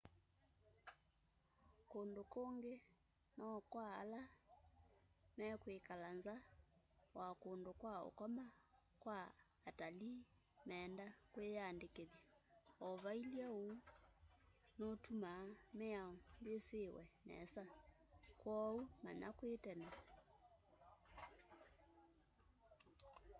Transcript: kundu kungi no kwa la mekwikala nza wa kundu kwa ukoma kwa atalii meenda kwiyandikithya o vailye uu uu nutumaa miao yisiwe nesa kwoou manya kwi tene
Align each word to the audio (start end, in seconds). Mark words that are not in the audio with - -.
kundu 1.91 2.21
kungi 2.33 2.75
no 3.37 3.49
kwa 3.71 3.87
la 4.11 4.21
mekwikala 5.37 6.09
nza 6.17 6.35
wa 7.17 7.27
kundu 7.41 7.71
kwa 7.81 7.93
ukoma 8.09 8.45
kwa 9.03 9.17
atalii 9.69 10.19
meenda 10.67 11.07
kwiyandikithya 11.33 12.23
o 12.85 12.87
vailye 13.03 13.45
uu 13.57 13.59
uu 13.69 13.75
nutumaa 14.77 15.45
miao 15.77 16.13
yisiwe 16.45 17.03
nesa 17.27 17.63
kwoou 18.39 18.77
manya 19.03 19.29
kwi 19.37 19.51
tene 19.63 19.87